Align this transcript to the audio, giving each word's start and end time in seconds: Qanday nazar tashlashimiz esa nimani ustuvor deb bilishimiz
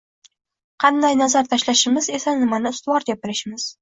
Qanday 0.83 1.17
nazar 1.21 1.51
tashlashimiz 1.51 2.09
esa 2.21 2.35
nimani 2.41 2.73
ustuvor 2.77 3.07
deb 3.11 3.25
bilishimiz 3.27 3.69